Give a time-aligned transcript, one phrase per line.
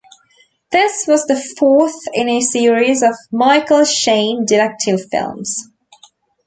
[0.71, 5.69] This was the fourth in a series of Michael Shayne detective films.